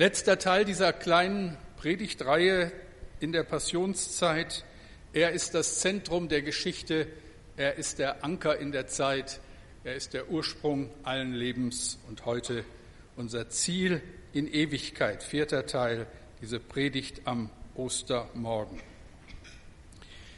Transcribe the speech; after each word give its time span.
Letzter 0.00 0.38
Teil 0.38 0.64
dieser 0.64 0.94
kleinen 0.94 1.58
Predigtreihe 1.76 2.72
in 3.20 3.32
der 3.32 3.42
Passionszeit. 3.42 4.64
Er 5.12 5.32
ist 5.32 5.52
das 5.52 5.80
Zentrum 5.80 6.30
der 6.30 6.40
Geschichte. 6.40 7.06
Er 7.58 7.74
ist 7.74 7.98
der 7.98 8.24
Anker 8.24 8.56
in 8.56 8.72
der 8.72 8.86
Zeit. 8.86 9.40
Er 9.84 9.96
ist 9.96 10.14
der 10.14 10.30
Ursprung 10.30 10.88
allen 11.02 11.34
Lebens 11.34 11.98
und 12.08 12.24
heute 12.24 12.64
unser 13.14 13.50
Ziel 13.50 14.00
in 14.32 14.50
Ewigkeit. 14.50 15.22
Vierter 15.22 15.66
Teil, 15.66 16.06
diese 16.40 16.60
Predigt 16.60 17.20
am 17.26 17.50
Ostermorgen. 17.74 18.80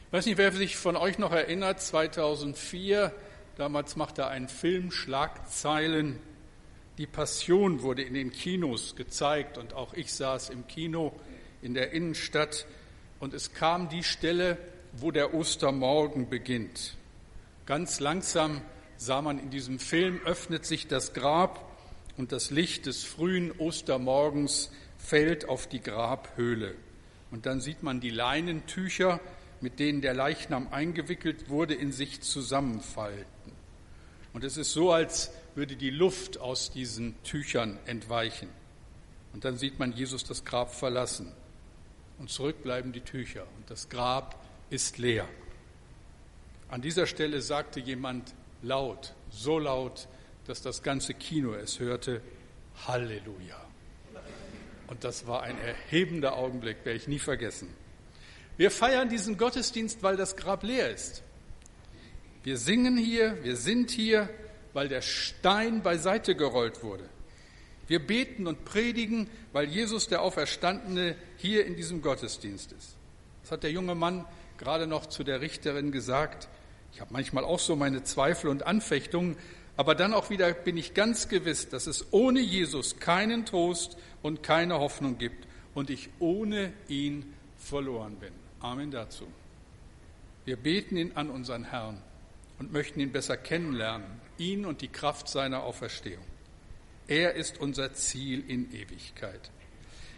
Ich 0.07 0.13
weiß 0.13 0.27
nicht, 0.27 0.39
wer 0.39 0.51
sich 0.51 0.77
von 0.77 0.97
euch 0.97 1.19
noch 1.19 1.31
erinnert, 1.31 1.81
2004, 1.81 3.13
damals 3.59 3.95
machte 3.95 4.27
ein 4.27 4.49
Film 4.49 4.91
Schlagzeilen. 4.91 6.19
Die 6.99 7.07
Passion 7.07 7.83
wurde 7.83 8.03
in 8.03 8.13
den 8.13 8.33
Kinos 8.33 8.97
gezeigt 8.97 9.57
und 9.57 9.73
auch 9.73 9.95
ich 9.95 10.13
saß 10.13 10.51
im 10.51 10.67
Kino 10.67 11.13
in 11.63 11.73
der 11.73 11.93
Innenstadt 11.93 12.67
und 13.19 13.33
es 13.33 13.55
kam 13.55 13.89
die 13.89 14.05
Stelle, 14.05 14.59
wo 14.93 15.11
der 15.11 15.33
Ostermorgen 15.33 16.29
beginnt. 16.29 16.97
Ganz 17.65 17.99
langsam 17.99 18.61
sah 18.99 19.23
man 19.23 19.39
in 19.39 19.49
diesem 19.49 19.79
Film, 19.79 20.21
öffnet 20.27 20.67
sich 20.67 20.87
das 20.87 21.15
Grab 21.15 21.73
und 22.19 22.31
das 22.31 22.51
Licht 22.51 22.85
des 22.85 23.05
frühen 23.05 23.53
Ostermorgens 23.53 24.71
fällt 24.99 25.49
auf 25.49 25.67
die 25.67 25.81
Grabhöhle. 25.81 26.75
Und 27.31 27.47
dann 27.47 27.63
sieht 27.63 27.83
man 27.83 28.01
die 28.01 28.11
Leinentücher, 28.11 29.19
mit 29.63 29.79
denen 29.79 30.03
der 30.03 30.13
Leichnam 30.13 30.69
eingewickelt 30.71 31.49
wurde, 31.49 31.75
in 31.75 31.91
sich 31.91 32.21
zusammenfalten. 32.21 33.53
Und 34.35 34.45
es 34.45 34.57
ist 34.57 34.73
so, 34.73 34.93
als 34.93 35.31
würde 35.55 35.77
die 35.77 35.91
Luft 35.91 36.39
aus 36.39 36.71
diesen 36.71 37.15
Tüchern 37.23 37.79
entweichen. 37.87 38.49
Und 39.33 39.45
dann 39.45 39.57
sieht 39.57 39.79
man 39.79 39.93
Jesus 39.93 40.25
das 40.25 40.45
Grab 40.45 40.75
verlassen. 40.75 41.33
Und 42.19 42.31
zurück 42.31 42.63
bleiben 42.63 42.93
die 42.93 43.01
Tücher. 43.01 43.47
Und 43.57 43.71
das 43.71 43.89
Grab 43.89 44.45
ist 44.71 44.99
leer. 44.99 45.29
An 46.69 46.81
dieser 46.81 47.07
Stelle 47.07 47.43
sagte 47.43 47.81
jemand 47.81 48.35
laut, 48.63 49.15
so 49.31 49.59
laut, 49.59 50.09
dass 50.47 50.63
das 50.63 50.83
ganze 50.83 51.15
Kino 51.15 51.55
es 51.55 51.81
hörte, 51.81 52.23
Halleluja. 52.87 53.61
Und 54.87 55.05
das 55.05 55.27
war 55.27 55.43
ein 55.43 55.59
erhebender 55.59 56.37
Augenblick, 56.37 56.85
werde 56.85 56.99
ich 56.99 57.09
nie 57.09 57.19
vergessen. 57.19 57.69
Wir 58.57 58.71
feiern 58.71 59.09
diesen 59.09 59.39
Gottesdienst, 59.39 60.03
weil 60.03 60.17
das 60.17 60.37
Grab 60.37 60.63
leer 60.63 60.91
ist. 60.91 61.23
Wir 62.45 62.59
singen 62.59 62.97
hier, 62.97 63.43
wir 63.43 63.57
sind 63.57 63.91
hier, 63.91 64.29
weil 64.73 64.89
der 64.89 65.03
Stein 65.03 65.83
beiseite 65.83 66.35
gerollt 66.35 66.83
wurde. 66.83 67.09
Wir 67.89 67.99
beten 67.99 68.47
und 68.47 68.65
predigen, 68.65 69.29
weil 69.53 69.69
Jesus 69.69 70.09
der 70.09 70.23
Auferstandene 70.23 71.17
hier 71.37 71.67
in 71.67 71.77
diesem 71.77 72.01
Gottesdienst 72.01 72.73
ist. 72.73 72.97
Das 73.43 73.53
hat 73.53 73.65
der 73.65 73.73
junge 73.73 73.95
Mann 73.95 74.25
gerade 74.57 74.87
noch 74.87 75.07
zu 75.07 75.25
der 75.25 75.41
Richterin 75.41 75.93
gesagt. 75.93 76.49
Ich 76.93 77.01
habe 77.01 77.13
manchmal 77.13 77.45
auch 77.45 77.59
so 77.59 77.75
meine 77.75 78.05
Zweifel 78.05 78.49
und 78.49 78.67
Anfechtungen, 78.67 79.37
aber 79.77 79.95
dann 79.95 80.15
auch 80.15 80.31
wieder 80.31 80.53
bin 80.53 80.77
ich 80.77 80.95
ganz 80.95 81.29
gewiss, 81.29 81.69
dass 81.69 81.87
es 81.87 82.13
ohne 82.13 82.41
Jesus 82.41 82.99
keinen 82.99 83.47
Trost 83.47 83.97
und 84.23 84.43
keine 84.43 84.79
Hoffnung 84.79 85.19
gibt 85.19 85.47
und 85.75 85.91
ich 85.91 86.11
ohne 86.19 86.73
ihn 86.89 87.33
verloren 87.59 88.17
bin. 88.17 88.33
Amen 88.61 88.91
dazu. 88.91 89.27
Wir 90.45 90.57
beten 90.57 90.97
ihn 90.97 91.13
an 91.15 91.31
unseren 91.31 91.65
Herrn 91.65 92.03
und 92.59 92.73
möchten 92.73 93.01
ihn 93.01 93.13
besser 93.13 93.37
kennenlernen, 93.37 94.21
ihn 94.39 94.65
und 94.65 94.81
die 94.81 94.89
Kraft 94.89 95.29
seiner 95.29 95.63
Auferstehung. 95.63 96.25
Er 97.09 97.35
ist 97.35 97.61
unser 97.61 97.93
Ziel 97.93 98.49
in 98.49 98.73
Ewigkeit. 98.73 99.51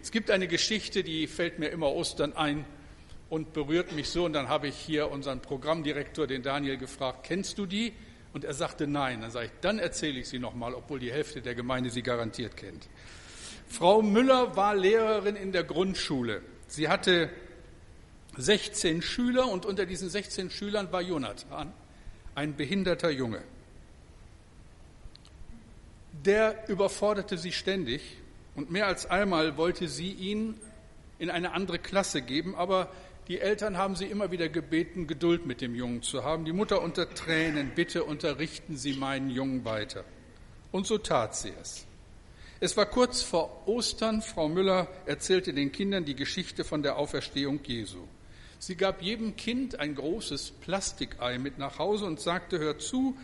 Es 0.02 0.10
gibt 0.10 0.30
eine 0.30 0.48
Geschichte, 0.48 1.02
die 1.02 1.26
fällt 1.26 1.58
mir 1.58 1.68
immer 1.68 1.90
Ostern 1.92 2.34
ein 2.34 2.66
und 3.30 3.52
berührt 3.52 3.92
mich 3.92 4.10
so. 4.10 4.26
Und 4.26 4.34
dann 4.34 4.48
habe 4.48 4.68
ich 4.68 4.76
hier 4.76 5.10
unseren 5.10 5.40
Programmdirektor, 5.40 6.26
den 6.26 6.42
Daniel, 6.42 6.76
gefragt, 6.76 7.24
kennst 7.24 7.58
du 7.58 7.66
die? 7.66 7.94
Und 8.34 8.44
er 8.44 8.52
sagte 8.52 8.86
nein. 8.86 9.22
Dann 9.22 9.30
sage 9.30 9.46
ich, 9.46 9.52
dann 9.60 9.78
erzähle 9.78 10.20
ich 10.20 10.28
sie 10.28 10.38
nochmal, 10.38 10.74
obwohl 10.74 10.98
die 10.98 11.10
Hälfte 11.10 11.40
der 11.40 11.54
Gemeinde 11.54 11.88
sie 11.88 12.02
garantiert 12.02 12.56
kennt. 12.56 12.88
Frau 13.66 14.02
Müller 14.02 14.56
war 14.56 14.74
Lehrerin 14.74 15.36
in 15.36 15.52
der 15.52 15.64
Grundschule. 15.64 16.42
Sie 16.66 16.88
hatte 16.88 17.30
16 18.36 19.02
Schüler 19.02 19.48
und 19.48 19.64
unter 19.64 19.86
diesen 19.86 20.08
16 20.08 20.50
Schülern 20.50 20.92
war 20.92 21.00
Jonathan, 21.00 21.72
ein 22.34 22.56
behinderter 22.56 23.10
Junge. 23.10 23.42
Der 26.24 26.68
überforderte 26.68 27.38
sie 27.38 27.52
ständig 27.52 28.16
und 28.54 28.70
mehr 28.70 28.86
als 28.86 29.06
einmal 29.06 29.56
wollte 29.56 29.88
sie 29.88 30.10
ihn 30.10 30.54
in 31.18 31.30
eine 31.30 31.52
andere 31.52 31.78
Klasse 31.78 32.22
geben, 32.22 32.54
aber 32.54 32.90
die 33.28 33.40
Eltern 33.40 33.78
haben 33.78 33.96
sie 33.96 34.06
immer 34.06 34.30
wieder 34.30 34.48
gebeten, 34.48 35.06
Geduld 35.06 35.46
mit 35.46 35.60
dem 35.60 35.74
Jungen 35.74 36.02
zu 36.02 36.24
haben. 36.24 36.44
Die 36.44 36.52
Mutter 36.52 36.82
unter 36.82 37.08
Tränen, 37.14 37.72
bitte 37.74 38.04
unterrichten 38.04 38.76
Sie 38.76 38.92
meinen 38.92 39.30
Jungen 39.30 39.64
weiter. 39.64 40.04
Und 40.72 40.86
so 40.86 40.98
tat 40.98 41.34
sie 41.34 41.52
es. 41.60 41.86
Es 42.60 42.76
war 42.76 42.86
kurz 42.86 43.22
vor 43.22 43.66
Ostern. 43.66 44.20
Frau 44.20 44.48
Müller 44.48 44.88
erzählte 45.06 45.54
den 45.54 45.72
Kindern 45.72 46.04
die 46.04 46.14
Geschichte 46.14 46.64
von 46.64 46.82
der 46.82 46.96
Auferstehung 46.96 47.60
Jesu. 47.64 48.00
Sie 48.58 48.76
gab 48.76 49.02
jedem 49.02 49.36
Kind 49.36 49.78
ein 49.78 49.94
großes 49.94 50.52
Plastikei 50.60 51.38
mit 51.38 51.58
nach 51.58 51.78
Hause 51.78 52.06
und 52.06 52.20
sagte, 52.20 52.58
hört 52.58 52.82
zu, 52.82 53.16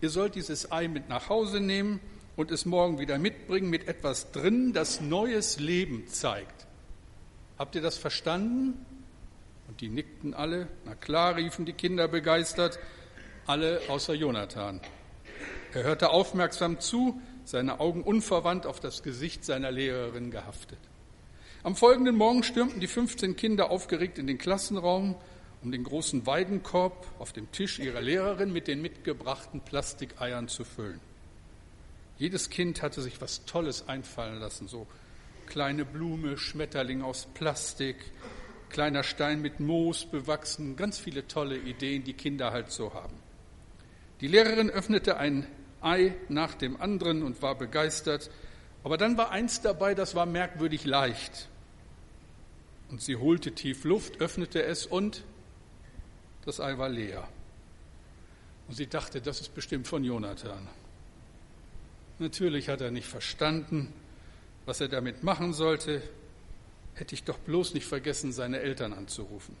ihr 0.00 0.10
sollt 0.10 0.34
dieses 0.34 0.72
Ei 0.72 0.88
mit 0.88 1.08
nach 1.08 1.28
Hause 1.28 1.60
nehmen 1.60 2.00
und 2.36 2.50
es 2.50 2.66
morgen 2.66 2.98
wieder 2.98 3.18
mitbringen 3.18 3.70
mit 3.70 3.88
etwas 3.88 4.32
drin, 4.32 4.72
das 4.72 5.00
neues 5.00 5.58
Leben 5.58 6.06
zeigt. 6.08 6.66
Habt 7.58 7.74
ihr 7.74 7.82
das 7.82 7.98
verstanden? 7.98 8.74
Und 9.66 9.80
die 9.80 9.88
nickten 9.88 10.34
alle. 10.34 10.68
Na 10.84 10.94
klar, 10.94 11.36
riefen 11.36 11.66
die 11.66 11.72
Kinder 11.72 12.08
begeistert, 12.08 12.78
alle 13.46 13.82
außer 13.88 14.14
Jonathan. 14.14 14.80
Er 15.74 15.82
hörte 15.82 16.10
aufmerksam 16.10 16.80
zu, 16.80 17.20
seine 17.44 17.80
Augen 17.80 18.02
unverwandt 18.02 18.66
auf 18.66 18.80
das 18.80 19.02
Gesicht 19.02 19.44
seiner 19.44 19.70
Lehrerin 19.70 20.30
gehaftet. 20.30 20.78
Am 21.64 21.74
folgenden 21.74 22.16
Morgen 22.16 22.44
stürmten 22.44 22.78
die 22.78 22.86
15 22.86 23.34
Kinder 23.34 23.70
aufgeregt 23.72 24.18
in 24.18 24.28
den 24.28 24.38
Klassenraum, 24.38 25.16
um 25.60 25.72
den 25.72 25.82
großen 25.82 26.24
Weidenkorb 26.24 27.04
auf 27.18 27.32
dem 27.32 27.50
Tisch 27.50 27.80
ihrer 27.80 28.00
Lehrerin 28.00 28.52
mit 28.52 28.68
den 28.68 28.80
mitgebrachten 28.80 29.60
Plastikeiern 29.60 30.46
zu 30.46 30.62
füllen. 30.62 31.00
Jedes 32.16 32.48
Kind 32.50 32.80
hatte 32.80 33.02
sich 33.02 33.20
was 33.20 33.44
Tolles 33.44 33.88
einfallen 33.88 34.38
lassen, 34.38 34.68
so 34.68 34.86
kleine 35.46 35.84
Blume, 35.84 36.38
Schmetterling 36.38 37.02
aus 37.02 37.26
Plastik, 37.34 37.96
kleiner 38.70 39.02
Stein 39.02 39.42
mit 39.42 39.58
Moos 39.58 40.04
bewachsen, 40.04 40.76
ganz 40.76 40.98
viele 40.98 41.26
tolle 41.26 41.58
Ideen, 41.58 42.04
die 42.04 42.12
Kinder 42.12 42.52
halt 42.52 42.70
so 42.70 42.94
haben. 42.94 43.16
Die 44.20 44.28
Lehrerin 44.28 44.70
öffnete 44.70 45.16
ein 45.16 45.44
Ei 45.80 46.14
nach 46.28 46.54
dem 46.54 46.80
anderen 46.80 47.24
und 47.24 47.42
war 47.42 47.56
begeistert, 47.56 48.30
aber 48.88 48.96
dann 48.96 49.18
war 49.18 49.30
eins 49.30 49.60
dabei, 49.60 49.94
das 49.94 50.14
war 50.14 50.24
merkwürdig 50.24 50.86
leicht. 50.86 51.46
Und 52.88 53.02
sie 53.02 53.16
holte 53.16 53.52
tief 53.52 53.84
Luft, 53.84 54.22
öffnete 54.22 54.62
es 54.62 54.86
und 54.86 55.24
das 56.46 56.58
Ei 56.58 56.78
war 56.78 56.88
leer. 56.88 57.28
Und 58.66 58.76
sie 58.76 58.86
dachte, 58.86 59.20
das 59.20 59.42
ist 59.42 59.54
bestimmt 59.54 59.86
von 59.86 60.04
Jonathan. 60.04 60.66
Natürlich 62.18 62.70
hat 62.70 62.80
er 62.80 62.90
nicht 62.90 63.06
verstanden, 63.06 63.92
was 64.64 64.80
er 64.80 64.88
damit 64.88 65.22
machen 65.22 65.52
sollte 65.52 66.02
hätte 66.94 67.14
ich 67.14 67.24
doch 67.24 67.38
bloß 67.38 67.74
nicht 67.74 67.86
vergessen, 67.86 68.32
seine 68.32 68.60
Eltern 68.60 68.94
anzurufen. 68.94 69.54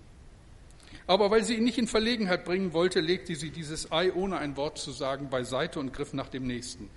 Aber 1.06 1.30
weil 1.30 1.44
sie 1.44 1.54
ihn 1.54 1.64
nicht 1.64 1.76
in 1.76 1.86
Verlegenheit 1.86 2.46
bringen 2.46 2.72
wollte, 2.72 3.00
legte 3.00 3.34
sie 3.34 3.50
dieses 3.50 3.92
Ei, 3.92 4.10
ohne 4.10 4.38
ein 4.38 4.56
Wort 4.56 4.78
zu 4.78 4.90
sagen, 4.90 5.30
beiseite 5.30 5.78
und 5.78 5.92
griff 5.92 6.14
nach 6.14 6.30
dem 6.30 6.46
nächsten. 6.46 6.90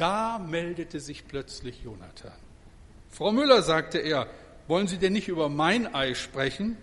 Da 0.00 0.38
meldete 0.38 0.98
sich 0.98 1.28
plötzlich 1.28 1.82
Jonathan. 1.82 2.32
Frau 3.10 3.32
Müller, 3.32 3.60
sagte 3.60 3.98
er, 3.98 4.28
wollen 4.66 4.86
Sie 4.86 4.96
denn 4.96 5.12
nicht 5.12 5.28
über 5.28 5.50
mein 5.50 5.94
Ei 5.94 6.14
sprechen? 6.14 6.78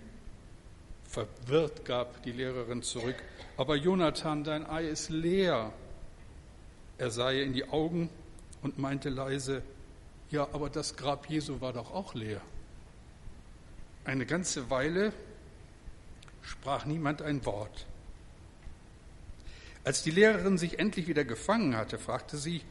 Verwirrt 1.09 1.83
gab 1.83 2.21
die 2.21 2.31
Lehrerin 2.31 2.83
zurück, 2.83 3.15
aber 3.57 3.75
Jonathan, 3.75 4.43
dein 4.43 4.69
Ei 4.69 4.87
ist 4.87 5.09
leer. 5.09 5.73
Er 6.99 7.09
sah 7.09 7.31
ihr 7.31 7.43
in 7.43 7.53
die 7.53 7.67
Augen 7.67 8.11
und 8.61 8.77
meinte 8.77 9.09
leise, 9.09 9.63
ja, 10.29 10.47
aber 10.53 10.69
das 10.69 10.95
Grab 10.95 11.27
Jesu 11.27 11.59
war 11.59 11.73
doch 11.73 11.91
auch 11.91 12.13
leer. 12.13 12.41
Eine 14.05 14.27
ganze 14.27 14.69
Weile 14.69 15.11
sprach 16.43 16.85
niemand 16.85 17.23
ein 17.23 17.43
Wort. 17.47 17.87
Als 19.83 20.03
die 20.03 20.11
Lehrerin 20.11 20.59
sich 20.59 20.77
endlich 20.77 21.07
wieder 21.07 21.25
gefangen 21.25 21.75
hatte, 21.75 21.97
fragte 21.97 22.37
sie, 22.37 22.61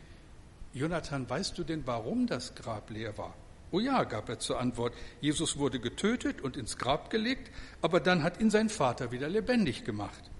Jonathan, 0.76 1.28
weißt 1.28 1.56
du 1.56 1.64
denn, 1.64 1.87
warum 1.87 2.26
das 2.26 2.55
Grab 2.55 2.90
leer 2.90 3.17
war? 3.17 3.34
Oh 3.70 3.81
ja, 3.81 4.05
gab 4.05 4.28
er 4.28 4.38
zur 4.38 4.61
Antwort, 4.61 4.93
Jesus 5.23 5.56
wurde 5.56 5.81
getötet 5.81 6.43
und 6.43 6.58
ins 6.58 6.76
Grab 6.76 7.08
gelegt, 7.08 7.50
aber 7.81 7.99
dann 7.99 8.23
hat 8.23 8.40
ihn 8.40 8.50
sein 8.50 8.69
Vater 8.69 9.11
wieder 9.11 9.31
lebendig 9.31 9.84
gemacht. 9.84 10.31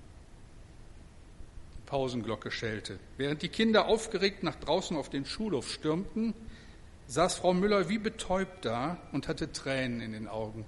Die 1.79 1.87
Pausenglocke 1.87 2.51
schellte. 2.51 2.99
Während 3.17 3.41
die 3.41 3.49
Kinder 3.49 3.87
aufgeregt 3.87 4.43
nach 4.43 4.57
draußen 4.57 4.95
auf 4.99 5.09
den 5.09 5.25
Schulhof 5.25 5.71
stürmten, 5.73 6.35
saß 7.07 7.37
Frau 7.37 7.55
Müller 7.55 7.89
wie 7.89 7.99
betäubt 7.99 8.67
da 8.67 8.99
und 9.13 9.29
hatte 9.29 9.53
Tränen 9.53 10.03
in 10.03 10.13
den 10.13 10.29
Augen. 10.29 10.67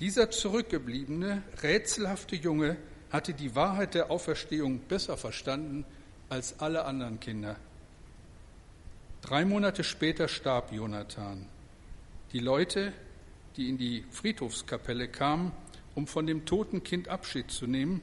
Dieser 0.00 0.28
zurückgebliebene, 0.28 1.44
rätselhafte 1.62 2.34
Junge 2.34 2.78
hatte 3.10 3.32
die 3.32 3.54
Wahrheit 3.54 3.94
der 3.94 4.10
Auferstehung 4.10 4.80
besser 4.80 5.16
verstanden 5.16 5.84
als 6.28 6.58
alle 6.58 6.84
anderen 6.84 7.20
Kinder. 7.20 7.56
Drei 9.22 9.44
Monate 9.44 9.84
später 9.84 10.26
starb 10.26 10.72
Jonathan. 10.72 11.46
Die 12.32 12.40
Leute, 12.40 12.92
die 13.56 13.68
in 13.68 13.78
die 13.78 14.04
Friedhofskapelle 14.10 15.06
kamen, 15.06 15.52
um 15.94 16.08
von 16.08 16.26
dem 16.26 16.44
toten 16.44 16.82
Kind 16.82 17.06
Abschied 17.06 17.48
zu 17.48 17.68
nehmen, 17.68 18.02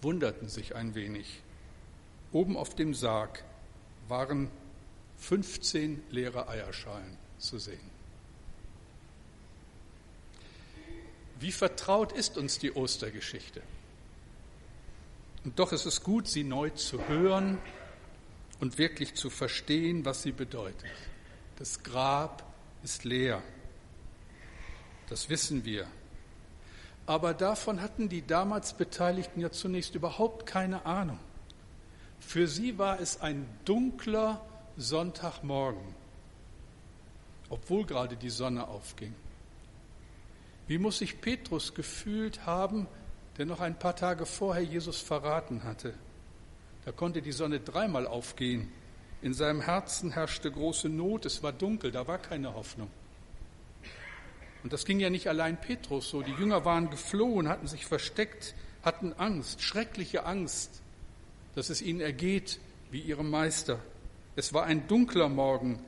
wunderten 0.00 0.48
sich 0.48 0.74
ein 0.74 0.94
wenig. 0.94 1.42
Oben 2.32 2.56
auf 2.56 2.74
dem 2.74 2.94
Sarg 2.94 3.44
waren 4.08 4.50
15 5.18 6.02
leere 6.10 6.48
Eierschalen 6.48 7.18
zu 7.36 7.58
sehen. 7.58 7.90
Wie 11.38 11.52
vertraut 11.52 12.12
ist 12.12 12.38
uns 12.38 12.58
die 12.58 12.72
Ostergeschichte? 12.72 13.62
Und 15.44 15.58
doch 15.58 15.72
ist 15.72 15.84
es 15.84 16.02
gut, 16.02 16.28
sie 16.28 16.44
neu 16.44 16.70
zu 16.70 17.06
hören 17.08 17.58
und 18.62 18.78
wirklich 18.78 19.16
zu 19.16 19.28
verstehen, 19.28 20.04
was 20.04 20.22
sie 20.22 20.30
bedeutet. 20.30 20.88
Das 21.56 21.82
Grab 21.82 22.44
ist 22.84 23.02
leer. 23.02 23.42
Das 25.08 25.28
wissen 25.28 25.64
wir. 25.64 25.88
Aber 27.04 27.34
davon 27.34 27.82
hatten 27.82 28.08
die 28.08 28.24
damals 28.24 28.74
Beteiligten 28.74 29.40
ja 29.40 29.50
zunächst 29.50 29.96
überhaupt 29.96 30.46
keine 30.46 30.86
Ahnung. 30.86 31.18
Für 32.20 32.46
sie 32.46 32.78
war 32.78 33.00
es 33.00 33.20
ein 33.20 33.48
dunkler 33.64 34.40
Sonntagmorgen, 34.76 35.96
obwohl 37.48 37.84
gerade 37.84 38.16
die 38.16 38.30
Sonne 38.30 38.68
aufging. 38.68 39.12
Wie 40.68 40.78
muss 40.78 40.98
sich 40.98 41.20
Petrus 41.20 41.74
gefühlt 41.74 42.46
haben, 42.46 42.86
der 43.38 43.46
noch 43.46 43.58
ein 43.58 43.76
paar 43.76 43.96
Tage 43.96 44.24
vorher 44.24 44.62
Jesus 44.62 45.00
verraten 45.00 45.64
hatte? 45.64 45.94
Da 46.84 46.92
konnte 46.92 47.22
die 47.22 47.32
Sonne 47.32 47.60
dreimal 47.60 48.06
aufgehen. 48.06 48.70
In 49.22 49.34
seinem 49.34 49.60
Herzen 49.60 50.12
herrschte 50.12 50.50
große 50.50 50.88
Not, 50.88 51.26
es 51.26 51.42
war 51.42 51.52
dunkel, 51.52 51.92
da 51.92 52.08
war 52.08 52.18
keine 52.18 52.54
Hoffnung. 52.54 52.90
Und 54.62 54.72
das 54.72 54.84
ging 54.84 55.00
ja 55.00 55.10
nicht 55.10 55.28
allein 55.28 55.60
Petrus 55.60 56.08
so. 56.08 56.22
Die 56.22 56.32
Jünger 56.32 56.64
waren 56.64 56.90
geflohen, 56.90 57.48
hatten 57.48 57.66
sich 57.66 57.86
versteckt, 57.86 58.54
hatten 58.82 59.12
Angst, 59.12 59.62
schreckliche 59.62 60.24
Angst, 60.24 60.82
dass 61.54 61.70
es 61.70 61.82
ihnen 61.82 62.00
ergeht 62.00 62.58
wie 62.90 63.00
ihrem 63.00 63.30
Meister. 63.30 63.80
Es 64.34 64.52
war 64.52 64.64
ein 64.64 64.86
dunkler 64.88 65.28
Morgen, 65.28 65.80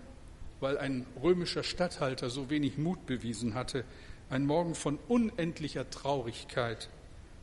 weil 0.61 0.79
ein 0.79 1.07
römischer 1.23 1.63
Statthalter 1.63 2.31
so 2.31 2.51
wenig 2.51 2.79
Mut 2.79 3.07
bewiesen 3.07 3.55
hatte. 3.55 3.85
Ein 4.31 4.47
Morgen 4.47 4.75
von 4.75 4.99
unendlicher 5.09 5.89
Traurigkeit. 5.91 6.89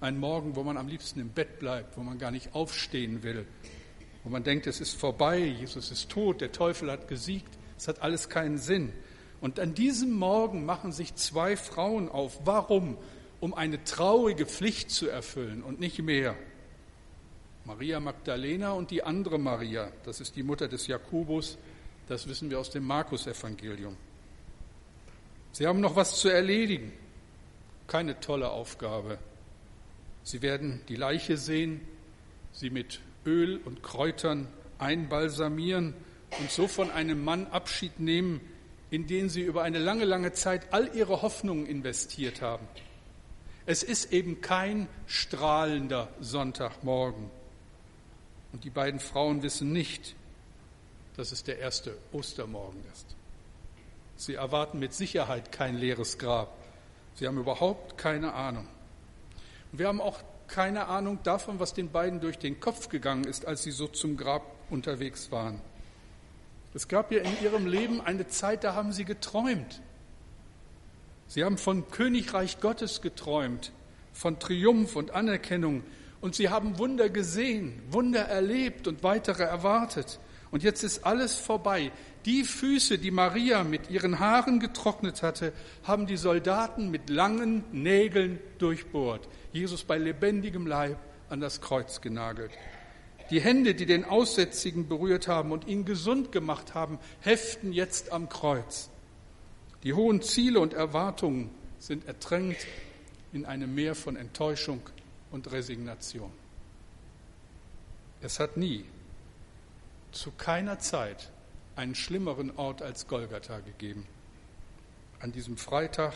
Ein 0.01 0.18
Morgen, 0.18 0.56
wo 0.56 0.63
man 0.63 0.77
am 0.77 0.88
liebsten 0.88 1.19
im 1.19 1.30
Bett 1.30 1.59
bleibt, 1.59 1.95
wo 1.95 2.01
man 2.01 2.18
gar 2.18 2.31
nicht 2.31 2.56
aufstehen 2.56 3.21
will, 3.21 3.45
wo 4.24 4.31
man 4.31 4.44
denkt, 4.44 4.65
es 4.65 4.81
ist 4.81 5.00
vorbei, 5.00 5.38
Jesus 5.38 5.92
ist 5.92 6.09
tot, 6.09 6.42
der 6.42 6.51
Teufel 6.51 6.92
hat 6.92 7.07
gesiegt, 7.07 7.57
es 7.77 7.88
hat 7.88 8.01
alles 8.01 8.27
keinen 8.27 8.57
Sinn. 8.57 8.92
Und 9.42 9.59
an 9.59 9.75
diesem 9.75 10.12
Morgen 10.12 10.65
machen 10.65 10.92
sich 10.92 11.13
zwei 11.15 11.56
Frauen 11.56 12.09
auf. 12.09 12.39
Warum? 12.45 12.98
Um 13.39 13.53
eine 13.53 13.83
traurige 13.83 14.48
Pflicht 14.48 14.89
zu 14.89 15.07
erfüllen 15.07 15.62
und 15.62 15.80
nicht 15.80 16.00
mehr. 16.00 16.36
Maria 17.65 18.00
Magdalena 18.00 18.71
und 18.71 18.89
die 18.89 19.03
andere 19.03 19.38
Maria, 19.38 19.92
das 20.03 20.19
ist 20.19 20.36
die 20.36 20.44
Mutter 20.44 20.68
des 20.68 20.88
Jakobus, 20.88 21.59
das 22.07 22.27
wissen 22.27 22.50
wir 22.50 22.59
aus 22.59 22.71
dem 22.71 22.86
Markus-Evangelium. 22.86 23.95
Sie 25.51 25.68
haben 25.68 25.80
noch 25.80 25.95
was 25.95 26.19
zu 26.19 26.30
erledigen. 26.30 26.92
Keine 27.86 28.19
tolle 28.19 28.50
Aufgabe. 28.50 29.19
Sie 30.23 30.41
werden 30.41 30.81
die 30.88 30.95
Leiche 30.95 31.38
sehen, 31.38 31.81
sie 32.51 32.69
mit 32.69 33.01
Öl 33.25 33.57
und 33.63 33.83
Kräutern 33.83 34.47
einbalsamieren 34.77 35.94
und 36.39 36.51
so 36.51 36.68
von 36.68 36.91
einem 36.91 37.23
Mann 37.23 37.47
Abschied 37.47 38.00
nehmen, 38.00 38.41
in 38.89 39.07
den 39.07 39.29
sie 39.29 39.41
über 39.41 39.63
eine 39.63 39.79
lange, 39.79 40.06
lange 40.06 40.33
Zeit 40.33 40.73
all 40.73 40.95
ihre 40.95 41.21
Hoffnungen 41.21 41.65
investiert 41.65 42.41
haben. 42.41 42.68
Es 43.65 43.83
ist 43.83 44.12
eben 44.12 44.41
kein 44.41 44.88
strahlender 45.07 46.09
Sonntagmorgen. 46.19 47.29
Und 48.51 48.63
die 48.63 48.69
beiden 48.69 49.00
Frauen 49.00 49.44
wissen 49.44 49.71
nicht, 49.71 50.15
dass 51.15 51.31
es 51.31 51.44
der 51.44 51.59
erste 51.59 51.97
Ostermorgen 52.12 52.83
ist. 52.91 53.15
Sie 54.17 54.35
erwarten 54.35 54.79
mit 54.79 54.94
Sicherheit 54.94 55.51
kein 55.51 55.77
leeres 55.77 56.17
Grab. 56.17 56.57
Sie 57.15 57.27
haben 57.27 57.38
überhaupt 57.38 57.97
keine 57.97 58.33
Ahnung. 58.33 58.67
Wir 59.71 59.88
haben 59.88 60.01
auch 60.01 60.19
keine 60.47 60.88
Ahnung 60.88 61.19
davon, 61.23 61.59
was 61.59 61.73
den 61.73 61.91
beiden 61.91 62.19
durch 62.19 62.38
den 62.38 62.59
Kopf 62.59 62.89
gegangen 62.89 63.23
ist, 63.23 63.45
als 63.47 63.63
sie 63.63 63.71
so 63.71 63.88
zum 63.88 64.18
Grab 64.18 64.44
unterwegs 64.69 65.31
waren. 65.31 65.62
Es 66.73 66.88
gab 66.88 67.12
ja 67.12 67.21
in 67.21 67.41
ihrem 67.41 67.68
Leben 67.68 68.01
eine 68.01 68.27
Zeit, 68.27 68.63
da 68.63 68.75
haben 68.75 68.91
sie 68.91 69.06
geträumt. 69.06 69.81
Sie 71.27 71.44
haben 71.44 71.57
von 71.57 71.89
Königreich 71.89 72.59
Gottes 72.59 73.01
geträumt, 73.01 73.71
von 74.12 74.39
Triumph 74.39 74.95
und 74.95 75.12
Anerkennung. 75.12 75.83
Und 76.19 76.35
sie 76.35 76.50
haben 76.50 76.77
Wunder 76.77 77.09
gesehen, 77.09 77.81
Wunder 77.89 78.21
erlebt 78.21 78.88
und 78.88 79.03
weitere 79.03 79.44
erwartet. 79.44 80.19
Und 80.51 80.63
jetzt 80.63 80.83
ist 80.83 81.06
alles 81.06 81.35
vorbei. 81.35 81.91
Die 82.25 82.44
Füße, 82.44 82.97
die 82.97 83.12
Maria 83.12 83.63
mit 83.63 83.89
ihren 83.89 84.19
Haaren 84.19 84.59
getrocknet 84.59 85.24
hatte, 85.24 85.53
haben 85.83 86.06
die 86.06 86.17
Soldaten 86.17 86.91
mit 86.91 87.09
langen 87.09 87.63
Nägeln 87.71 88.39
durchbohrt. 88.59 89.27
Jesus 89.53 89.83
bei 89.83 89.98
lebendigem 89.98 90.68
Leib 90.68 90.98
an 91.30 91.42
das 91.42 91.62
Kreuz 91.62 92.01
genagelt. 92.01 92.51
Die 93.30 93.39
Hände, 93.39 93.75
die 93.75 93.86
den 93.86 94.03
Aussätzigen 94.03 94.88
berührt 94.88 95.27
haben 95.27 95.51
und 95.51 95.68
ihn 95.68 95.86
gesund 95.86 96.31
gemacht 96.31 96.74
haben, 96.74 97.00
heften 97.21 97.71
jetzt 97.71 98.12
am 98.12 98.27
Kreuz. 98.27 98.89
Die 99.83 99.94
hohen 99.94 100.21
Ziele 100.21 100.59
und 100.59 100.74
Erwartungen 100.74 101.50
sind 101.80 102.06
ertränkt 102.06 102.68
in 103.33 103.45
einem 103.45 103.74
Meer 103.74 103.95
von 103.95 104.15
Enttäuschung 104.15 104.81
und 105.31 105.51
Resignation. 105.51 106.31
Es 108.21 108.39
hat 108.39 108.57
nie, 108.57 108.86
zu 110.12 110.31
keiner 110.31 110.80
Zeit, 110.80 111.31
einen 111.75 111.95
schlimmeren 111.95 112.56
Ort 112.57 112.81
als 112.81 113.07
Golgatha 113.07 113.59
gegeben. 113.62 114.06
An 115.19 115.31
diesem 115.31 115.58
Freitag 115.58 116.13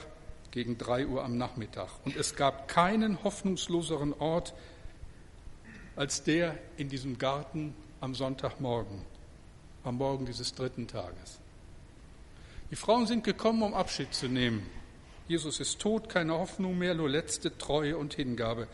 gegen 0.55 0.77
drei 0.77 1.05
Uhr 1.05 1.23
am 1.23 1.37
Nachmittag. 1.37 1.89
Und 2.05 2.15
es 2.15 2.35
gab 2.37 2.69
keinen 2.69 3.21
hoffnungsloseren 3.25 4.13
Ort 4.13 4.53
als 5.97 6.23
der 6.23 6.57
in 6.77 6.87
diesem 6.87 7.17
Garten 7.17 7.75
am 7.99 8.15
Sonntagmorgen, 8.15 9.01
am 9.83 9.97
Morgen 9.97 10.25
dieses 10.25 10.55
dritten 10.55 10.87
Tages. 10.87 11.39
Die 12.71 12.77
Frauen 12.77 13.05
sind 13.05 13.25
gekommen, 13.25 13.63
um 13.63 13.73
Abschied 13.73 14.13
zu 14.13 14.29
nehmen. 14.29 14.65
Jesus 15.27 15.59
ist 15.59 15.79
tot, 15.79 16.07
keine 16.07 16.33
Hoffnung 16.33 16.77
mehr, 16.77 16.95
nur 16.95 17.09
letzte 17.09 17.57
Treue 17.57 17.97
und 17.97 18.13
Hingabe. 18.13 18.69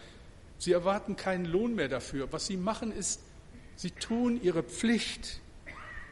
Sie 0.60 0.74
erwarten 0.74 1.16
keinen 1.16 1.46
Lohn 1.46 1.74
mehr 1.74 1.88
dafür. 1.88 2.32
Was 2.32 2.46
sie 2.46 2.58
machen 2.58 2.92
ist, 2.92 3.22
sie 3.76 3.90
tun 3.90 4.40
ihre 4.44 4.62
Pflicht. 4.62 5.40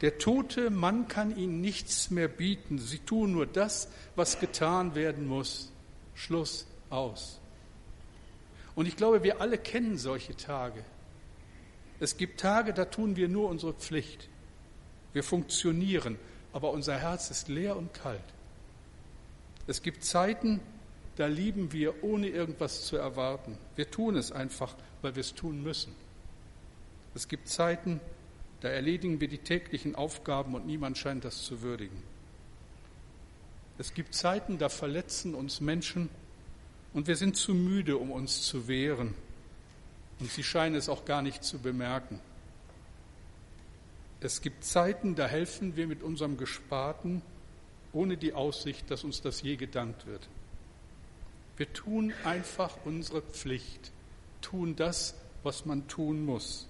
Der 0.02 0.18
tote 0.18 0.70
Mann 0.70 1.08
kann 1.08 1.36
ihnen 1.36 1.62
nichts 1.62 2.10
mehr 2.10 2.28
bieten. 2.28 2.80
Sie 2.80 3.00
tun 3.00 3.34
nur 3.34 3.46
das, 3.46 3.90
was 4.16 4.40
getan 4.40 4.96
werden 4.96 5.28
muss. 5.28 5.72
Schluss 6.16 6.68
aus. 6.90 7.40
Und 8.76 8.88
ich 8.88 8.96
glaube, 8.96 9.24
wir 9.24 9.42
alle 9.42 9.58
kennen 9.58 9.98
solche 9.98 10.36
Tage. 10.36 10.84
Es 12.00 12.16
gibt 12.16 12.40
Tage, 12.40 12.74
da 12.74 12.86
tun 12.86 13.18
wir 13.18 13.28
nur 13.28 13.50
unsere 13.50 13.74
Pflicht. 13.74 14.30
Wir 15.12 15.24
funktionieren, 15.24 16.18
aber 16.54 16.72
unser 16.72 16.98
Herz 16.98 17.30
ist 17.30 17.50
leer 17.50 17.76
und 17.76 17.94
kalt. 17.94 18.22
Es 19.68 19.82
gibt 19.82 20.04
Zeiten, 20.06 20.62
da 21.18 21.26
lieben 21.26 21.74
wir, 21.74 22.04
ohne 22.04 22.30
irgendwas 22.30 22.86
zu 22.86 22.96
erwarten. 22.96 23.58
Wir 23.76 23.92
tun 23.92 24.16
es 24.16 24.32
einfach, 24.32 24.76
weil 25.02 25.16
wir 25.16 25.22
es 25.22 25.36
tun 25.36 25.62
müssen. 25.62 25.94
Es 27.14 27.28
gibt 27.28 27.50
Zeiten, 27.50 28.00
da 28.00 28.06
erledigen 28.68 29.22
wir 29.22 29.30
die 29.30 29.38
täglichen 29.38 29.96
Aufgaben 29.96 30.54
und 30.54 30.66
niemand 30.66 30.98
scheint 30.98 31.24
das 31.24 31.44
zu 31.44 31.62
würdigen. 31.62 32.04
Es 33.78 33.94
gibt 33.94 34.14
Zeiten, 34.14 34.58
da 34.58 34.68
verletzen 34.68 35.34
uns 35.34 35.62
Menschen 35.62 36.10
und 36.94 37.08
wir 37.08 37.16
sind 37.16 37.38
zu 37.38 37.54
müde, 37.54 37.98
um 37.98 38.12
uns 38.12 38.42
zu 38.42 38.68
wehren. 38.68 39.16
Und 40.20 40.30
sie 40.30 40.44
scheinen 40.44 40.76
es 40.76 40.90
auch 40.90 41.06
gar 41.06 41.22
nicht 41.22 41.46
zu 41.46 41.60
bemerken. 41.60 42.20
Es 44.20 44.42
gibt 44.42 44.66
Zeiten, 44.66 45.16
da 45.16 45.28
helfen 45.28 45.78
wir 45.78 45.88
mit 45.88 46.04
unserem 46.04 46.36
Gesparten, 46.36 47.22
ohne 47.94 48.18
die 48.18 48.34
Aussicht, 48.34 48.92
dass 48.92 49.06
uns 49.06 49.22
das 49.22 49.42
je 49.42 49.56
gedankt 49.56 50.06
wird. 50.06 50.28
Wir 51.56 51.72
tun 51.72 52.14
einfach 52.26 52.78
unsere 52.86 53.22
Pflicht, 53.22 53.92
tun 54.42 54.76
das, 54.76 55.16
was 55.44 55.66
man 55.66 55.88
tun 55.88 56.26
muss. 56.26 56.69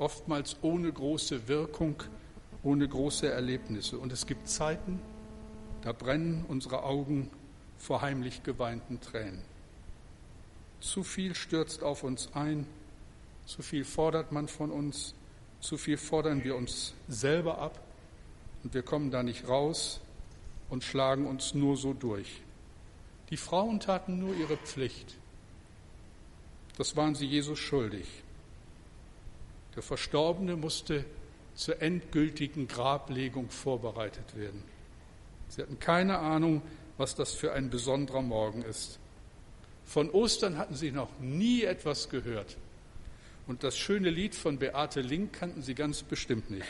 Oftmals 0.00 0.56
ohne 0.62 0.90
große 0.90 1.46
Wirkung 1.46 2.02
ohne 2.62 2.86
große 2.86 3.30
Erlebnisse. 3.30 3.98
Und 3.98 4.12
es 4.12 4.26
gibt 4.26 4.48
Zeiten, 4.48 5.00
da 5.82 5.92
brennen 5.92 6.44
unsere 6.48 6.82
Augen 6.82 7.30
vor 7.78 8.02
heimlich 8.02 8.42
geweinten 8.42 9.00
Tränen. 9.00 9.42
Zu 10.80 11.02
viel 11.02 11.34
stürzt 11.34 11.82
auf 11.82 12.04
uns 12.04 12.30
ein, 12.34 12.66
zu 13.46 13.62
viel 13.62 13.84
fordert 13.84 14.32
man 14.32 14.48
von 14.48 14.70
uns, 14.70 15.14
zu 15.60 15.76
viel 15.76 15.96
fordern 15.96 16.44
wir 16.44 16.56
uns 16.56 16.94
selber 17.08 17.58
ab 17.58 17.80
und 18.62 18.74
wir 18.74 18.82
kommen 18.82 19.10
da 19.10 19.22
nicht 19.22 19.48
raus 19.48 20.00
und 20.68 20.84
schlagen 20.84 21.26
uns 21.26 21.54
nur 21.54 21.76
so 21.76 21.92
durch. 21.92 22.42
Die 23.30 23.36
Frauen 23.36 23.80
taten 23.80 24.18
nur 24.18 24.34
ihre 24.34 24.56
Pflicht. 24.56 25.16
Das 26.76 26.96
waren 26.96 27.14
sie 27.14 27.26
Jesus 27.26 27.58
schuldig. 27.58 28.06
Der 29.76 29.82
Verstorbene 29.82 30.56
musste 30.56 31.04
zur 31.54 31.80
endgültigen 31.82 32.68
Grablegung 32.68 33.50
vorbereitet 33.50 34.36
werden. 34.36 34.62
Sie 35.48 35.62
hatten 35.62 35.78
keine 35.78 36.18
Ahnung, 36.18 36.62
was 36.96 37.14
das 37.14 37.32
für 37.32 37.52
ein 37.52 37.70
besonderer 37.70 38.22
Morgen 38.22 38.62
ist. 38.62 38.98
Von 39.84 40.10
Ostern 40.10 40.58
hatten 40.58 40.74
sie 40.74 40.92
noch 40.92 41.10
nie 41.18 41.62
etwas 41.62 42.08
gehört. 42.08 42.56
Und 43.46 43.64
das 43.64 43.76
schöne 43.76 44.10
Lied 44.10 44.34
von 44.34 44.58
Beate 44.58 45.00
Link 45.00 45.32
kannten 45.32 45.62
sie 45.62 45.74
ganz 45.74 46.02
bestimmt 46.02 46.50
nicht. 46.50 46.66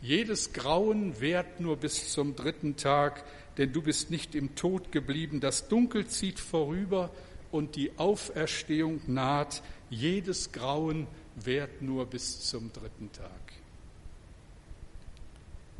Jedes 0.00 0.52
Grauen 0.52 1.20
währt 1.20 1.58
nur 1.58 1.76
bis 1.76 2.12
zum 2.12 2.36
dritten 2.36 2.76
Tag, 2.76 3.24
denn 3.56 3.72
du 3.72 3.82
bist 3.82 4.10
nicht 4.10 4.36
im 4.36 4.54
Tod 4.54 4.92
geblieben. 4.92 5.40
Das 5.40 5.66
Dunkel 5.66 6.06
zieht 6.06 6.38
vorüber 6.38 7.10
und 7.50 7.74
die 7.74 7.90
Auferstehung 7.98 9.00
naht. 9.08 9.62
Jedes 9.90 10.52
Grauen 10.52 11.08
währt 11.44 11.82
nur 11.82 12.06
bis 12.06 12.40
zum 12.48 12.72
dritten 12.72 13.12
Tag. 13.12 13.52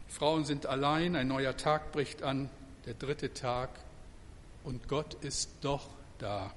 Frauen 0.08 0.44
sind 0.44 0.66
allein, 0.66 1.16
ein 1.16 1.28
neuer 1.28 1.56
Tag 1.56 1.92
bricht 1.92 2.22
an, 2.22 2.50
der 2.86 2.94
dritte 2.94 3.32
Tag, 3.34 3.70
und 4.64 4.88
Gott 4.88 5.14
ist 5.22 5.50
doch 5.60 5.88
da. 6.18 6.52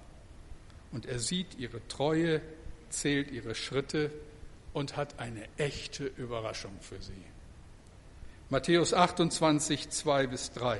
Und 0.92 1.06
er 1.06 1.20
sieht 1.20 1.58
ihre 1.58 1.88
Treue, 1.88 2.42
zählt 2.90 3.32
ihre 3.32 3.56
Schritte 3.56 4.12
und 4.74 4.98
hat 4.98 5.20
eine 5.20 5.48
echte 5.58 6.06
Überraschung 6.06 6.78
für 6.82 7.02
sie. 7.02 7.24
Matthäus 8.50 8.94
28, 8.94 9.90
2 9.90 10.28
bis 10.28 10.52
3. 10.52 10.80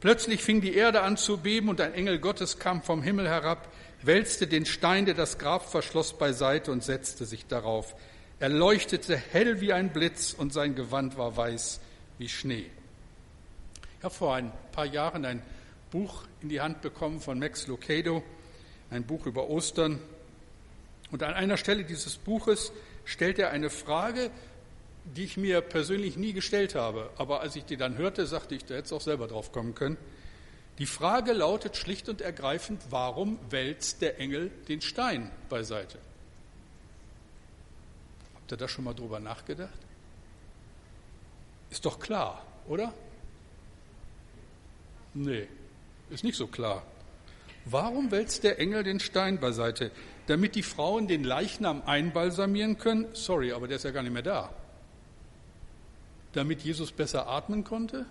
Plötzlich 0.00 0.42
fing 0.42 0.62
die 0.62 0.74
Erde 0.74 1.02
an 1.02 1.18
zu 1.18 1.38
beben 1.38 1.68
und 1.68 1.80
ein 1.80 1.92
Engel 1.92 2.18
Gottes 2.18 2.58
kam 2.58 2.82
vom 2.82 3.02
Himmel 3.02 3.28
herab, 3.28 3.68
wälzte 4.02 4.46
den 4.46 4.66
Stein, 4.66 5.06
der 5.06 5.14
das 5.14 5.38
Grab 5.38 5.70
verschloss, 5.70 6.14
beiseite 6.14 6.72
und 6.72 6.82
setzte 6.82 7.24
sich 7.24 7.46
darauf. 7.46 7.94
Er 8.38 8.48
leuchtete 8.48 9.16
hell 9.16 9.60
wie 9.60 9.72
ein 9.72 9.92
Blitz 9.92 10.32
und 10.32 10.52
sein 10.52 10.74
Gewand 10.74 11.18
war 11.18 11.36
weiß 11.36 11.80
wie 12.18 12.28
Schnee. 12.28 12.66
Ich 13.98 14.04
habe 14.04 14.14
vor 14.14 14.34
ein 14.34 14.50
paar 14.72 14.86
Jahren 14.86 15.24
ein 15.24 15.42
Buch 15.90 16.24
in 16.40 16.48
die 16.48 16.60
Hand 16.60 16.80
bekommen 16.80 17.20
von 17.20 17.38
Max 17.38 17.66
Lucado, 17.66 18.22
ein 18.90 19.04
Buch 19.04 19.26
über 19.26 19.50
Ostern. 19.50 20.00
Und 21.10 21.22
an 21.22 21.34
einer 21.34 21.56
Stelle 21.56 21.84
dieses 21.84 22.16
Buches 22.16 22.72
stellt 23.04 23.38
er 23.38 23.50
eine 23.50 23.68
Frage, 23.68 24.30
die 25.04 25.24
ich 25.24 25.36
mir 25.36 25.60
persönlich 25.60 26.16
nie 26.16 26.32
gestellt 26.32 26.74
habe. 26.74 27.10
Aber 27.18 27.40
als 27.40 27.56
ich 27.56 27.64
die 27.64 27.76
dann 27.76 27.98
hörte, 27.98 28.26
sagte 28.26 28.54
ich, 28.54 28.64
da 28.64 28.74
hätte 28.74 28.86
es 28.86 28.92
auch 28.92 29.00
selber 29.00 29.26
drauf 29.26 29.52
kommen 29.52 29.74
können. 29.74 29.96
Die 30.80 30.86
Frage 30.86 31.32
lautet 31.32 31.76
schlicht 31.76 32.08
und 32.08 32.20
ergreifend, 32.20 32.82
warum 32.90 33.38
wälzt 33.50 34.02
der 34.02 34.18
Engel 34.18 34.50
den 34.66 34.80
Stein 34.80 35.30
beiseite? 35.48 35.98
Habt 38.34 38.50
ihr 38.50 38.56
da 38.56 38.66
schon 38.66 38.84
mal 38.84 38.94
drüber 38.94 39.20
nachgedacht? 39.20 39.78
Ist 41.70 41.84
doch 41.84 42.00
klar, 42.00 42.44
oder? 42.66 42.92
Nee, 45.14 45.46
ist 46.08 46.24
nicht 46.24 46.36
so 46.36 46.48
klar. 46.48 46.82
Warum 47.66 48.10
wälzt 48.10 48.42
der 48.42 48.58
Engel 48.58 48.82
den 48.82 48.98
Stein 48.98 49.38
beiseite? 49.38 49.92
Damit 50.26 50.56
die 50.56 50.64
Frauen 50.64 51.06
den 51.06 51.22
Leichnam 51.22 51.82
einbalsamieren 51.86 52.78
können? 52.78 53.06
Sorry, 53.12 53.52
aber 53.52 53.68
der 53.68 53.76
ist 53.76 53.84
ja 53.84 53.92
gar 53.92 54.02
nicht 54.02 54.12
mehr 54.12 54.22
da 54.22 54.50
damit 56.32 56.62
Jesus 56.62 56.92
besser 56.92 57.26
atmen 57.26 57.64
konnte? 57.64 58.06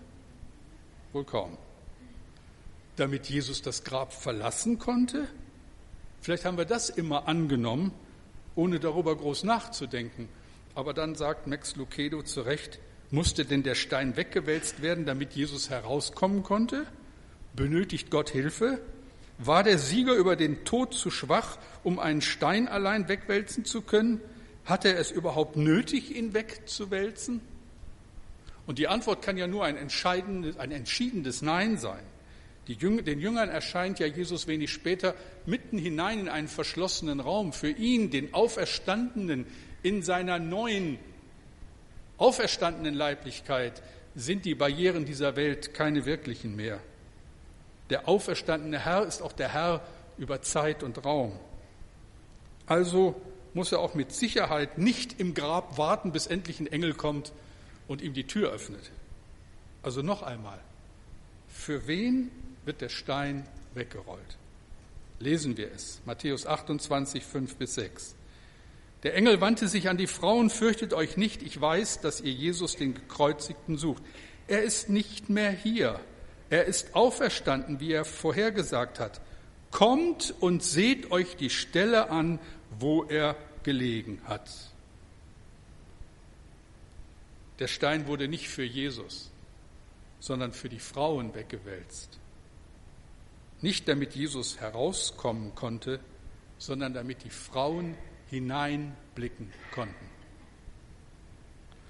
Wohl 1.13 1.23
kaum. 1.23 1.57
Damit 3.00 3.27
Jesus 3.29 3.62
das 3.62 3.86
Grab 3.86 4.12
verlassen 4.12 4.77
konnte? 4.77 5.25
Vielleicht 6.20 6.44
haben 6.44 6.58
wir 6.58 6.65
das 6.65 6.89
immer 6.89 7.29
angenommen, 7.29 7.94
ohne 8.56 8.82
darüber 8.82 9.15
groß 9.15 9.46
nachzudenken. 9.46 10.27
Aber 10.75 10.94
dann 10.94 11.15
sagt 11.15 11.48
Max 11.48 11.77
Lucado 11.77 12.24
zu 12.24 12.41
Recht, 12.41 12.79
musste 13.10 13.46
denn 13.46 13.63
der 13.63 13.75
Stein 13.75 14.18
weggewälzt 14.18 14.82
werden, 14.82 15.06
damit 15.06 15.32
Jesus 15.32 15.70
herauskommen 15.70 16.44
konnte? 16.44 16.86
Benötigt 17.56 18.12
Gott 18.12 18.32
Hilfe? 18.32 18.82
War 19.38 19.63
der 19.63 19.77
Sieger 19.77 20.15
über 20.15 20.36
den 20.36 20.65
Tod 20.65 20.94
zu 20.94 21.10
schwach, 21.10 21.58
um 21.86 22.00
einen 22.00 22.22
Stein 22.22 22.68
allein 22.68 23.08
wegwälzen 23.08 23.63
zu 23.63 23.82
können? 23.82 24.20
Hat 24.65 24.84
er 24.84 25.00
es 25.00 25.10
überhaupt 25.10 25.56
nötig, 25.56 26.13
ihn 26.13 26.34
wegzuwälzen? 26.34 27.39
Und 28.68 28.77
die 28.77 28.89
Antwort 28.89 29.22
kann 29.22 29.38
ja 29.38 29.48
nur 29.48 29.63
ein, 29.63 29.77
entscheidendes, 29.77 30.58
ein 30.58 30.74
entschiedenes 30.74 31.41
Nein 31.41 31.77
sein. 31.77 32.03
Jünger, 32.73 33.01
den 33.01 33.19
Jüngern 33.19 33.49
erscheint 33.49 33.99
ja 33.99 34.07
Jesus 34.07 34.47
wenig 34.47 34.71
später 34.71 35.15
mitten 35.45 35.77
hinein 35.77 36.19
in 36.19 36.29
einen 36.29 36.47
verschlossenen 36.47 37.19
Raum. 37.19 37.53
Für 37.53 37.69
ihn, 37.69 38.11
den 38.11 38.33
Auferstandenen, 38.33 39.45
in 39.81 40.03
seiner 40.03 40.39
neuen, 40.39 40.99
auferstandenen 42.17 42.93
Leiblichkeit 42.93 43.81
sind 44.15 44.45
die 44.45 44.55
Barrieren 44.55 45.05
dieser 45.05 45.35
Welt 45.35 45.73
keine 45.73 46.05
wirklichen 46.05 46.55
mehr. 46.55 46.79
Der 47.89 48.07
auferstandene 48.07 48.79
Herr 48.79 49.05
ist 49.05 49.21
auch 49.21 49.33
der 49.33 49.53
Herr 49.53 49.81
über 50.17 50.41
Zeit 50.41 50.83
und 50.83 51.03
Raum. 51.03 51.31
Also 52.65 53.19
muss 53.53 53.71
er 53.71 53.79
auch 53.79 53.95
mit 53.95 54.11
Sicherheit 54.11 54.77
nicht 54.77 55.19
im 55.19 55.33
Grab 55.33 55.77
warten, 55.77 56.11
bis 56.11 56.27
endlich 56.27 56.59
ein 56.59 56.67
Engel 56.67 56.93
kommt 56.93 57.31
und 57.88 58.01
ihm 58.01 58.13
die 58.13 58.27
Tür 58.27 58.51
öffnet. 58.51 58.91
Also 59.81 60.01
noch 60.01 60.21
einmal, 60.21 60.59
für 61.47 61.88
wen 61.88 62.29
wird 62.65 62.81
der 62.81 62.89
Stein 62.89 63.47
weggerollt? 63.73 64.37
Lesen 65.19 65.57
wir 65.57 65.71
es, 65.71 65.99
Matthäus 66.05 66.45
28, 66.45 67.23
5 67.23 67.55
bis 67.57 67.75
6. 67.75 68.15
Der 69.03 69.15
Engel 69.15 69.39
wandte 69.39 69.67
sich 69.67 69.89
an 69.89 69.97
die 69.97 70.07
Frauen, 70.07 70.49
fürchtet 70.49 70.93
euch 70.93 71.17
nicht, 71.17 71.41
ich 71.41 71.59
weiß, 71.59 72.01
dass 72.01 72.21
ihr 72.21 72.31
Jesus 72.31 72.75
den 72.75 72.93
Gekreuzigten 72.93 73.77
sucht. 73.77 74.03
Er 74.47 74.63
ist 74.63 74.89
nicht 74.89 75.29
mehr 75.29 75.51
hier. 75.51 75.99
Er 76.49 76.65
ist 76.65 76.95
auferstanden, 76.95 77.79
wie 77.79 77.91
er 77.91 78.05
vorhergesagt 78.05 78.99
hat. 78.99 79.21
Kommt 79.71 80.33
und 80.39 80.63
seht 80.63 81.11
euch 81.11 81.35
die 81.35 81.51
Stelle 81.51 82.09
an, 82.09 82.39
wo 82.79 83.03
er 83.03 83.35
gelegen 83.63 84.21
hat. 84.25 84.49
Der 87.59 87.67
Stein 87.67 88.07
wurde 88.07 88.27
nicht 88.27 88.49
für 88.49 88.63
Jesus, 88.63 89.29
sondern 90.19 90.53
für 90.53 90.69
die 90.69 90.79
Frauen 90.79 91.35
weggewälzt. 91.35 92.17
Nicht 93.61 93.87
damit 93.87 94.15
Jesus 94.15 94.59
herauskommen 94.59 95.53
konnte, 95.55 95.99
sondern 96.57 96.93
damit 96.93 97.23
die 97.23 97.29
Frauen 97.29 97.95
hineinblicken 98.29 99.51
konnten. 99.73 100.09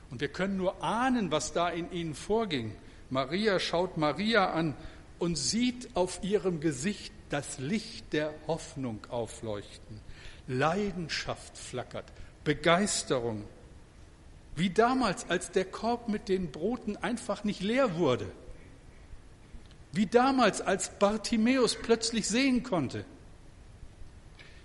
Und 0.09 0.21
wir 0.21 0.29
können 0.29 0.57
nur 0.57 0.83
ahnen, 0.83 1.31
was 1.31 1.53
da 1.53 1.69
in 1.69 1.91
ihnen 1.91 2.15
vorging. 2.15 2.75
Maria 3.09 3.59
schaut 3.59 3.97
Maria 3.97 4.51
an 4.51 4.75
und 5.19 5.37
sieht 5.37 5.95
auf 5.95 6.23
ihrem 6.23 6.59
Gesicht 6.59 7.13
das 7.29 7.59
Licht 7.59 8.13
der 8.13 8.33
Hoffnung 8.47 8.99
aufleuchten. 9.09 10.01
Leidenschaft 10.47 11.57
flackert, 11.57 12.05
Begeisterung, 12.43 13.43
wie 14.55 14.71
damals, 14.71 15.29
als 15.29 15.51
der 15.51 15.65
Korb 15.65 16.09
mit 16.09 16.27
den 16.27 16.51
Broten 16.51 16.97
einfach 16.97 17.43
nicht 17.43 17.61
leer 17.61 17.97
wurde. 17.97 18.31
Wie 19.91 20.05
damals, 20.05 20.61
als 20.61 20.89
Bartimäus 20.99 21.75
plötzlich 21.75 22.27
sehen 22.27 22.63
konnte. 22.63 23.05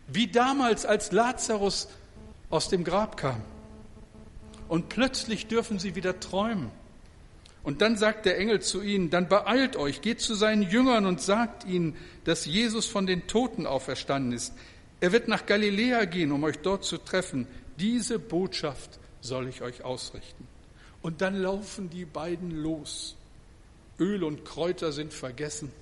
Wie 0.06 0.26
damals, 0.26 0.84
als 0.84 1.12
Lazarus 1.12 1.88
aus 2.50 2.68
dem 2.68 2.84
Grab 2.84 3.16
kam. 3.16 3.40
Und 4.68 4.88
plötzlich 4.88 5.46
dürfen 5.46 5.78
sie 5.78 5.94
wieder 5.94 6.20
träumen. 6.20 6.70
Und 7.62 7.80
dann 7.80 7.96
sagt 7.96 8.26
der 8.26 8.38
Engel 8.38 8.60
zu 8.60 8.82
ihnen, 8.82 9.08
dann 9.08 9.28
beeilt 9.28 9.76
euch, 9.76 10.02
geht 10.02 10.20
zu 10.20 10.34
seinen 10.34 10.62
Jüngern 10.62 11.06
und 11.06 11.22
sagt 11.22 11.64
ihnen, 11.64 11.96
dass 12.24 12.44
Jesus 12.44 12.86
von 12.86 13.06
den 13.06 13.26
Toten 13.26 13.66
auferstanden 13.66 14.32
ist. 14.32 14.52
Er 15.00 15.12
wird 15.12 15.28
nach 15.28 15.46
Galiläa 15.46 16.04
gehen, 16.04 16.30
um 16.32 16.44
euch 16.44 16.58
dort 16.58 16.84
zu 16.84 16.98
treffen. 16.98 17.46
Diese 17.78 18.18
Botschaft 18.18 18.98
soll 19.22 19.48
ich 19.48 19.62
euch 19.62 19.82
ausrichten. 19.82 20.46
Und 21.00 21.22
dann 21.22 21.36
laufen 21.36 21.88
die 21.88 22.04
beiden 22.04 22.50
los. 22.50 23.16
Öl 23.98 24.24
und 24.24 24.44
Kräuter 24.44 24.92
sind 24.92 25.12
vergessen. 25.12 25.72